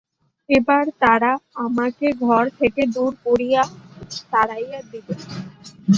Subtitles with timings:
[0.49, 1.31] এবার তারা
[1.65, 3.61] আমাকে ঘর থেকে দুর করিয়া
[4.31, 5.15] তাড়াইয়া দিবে।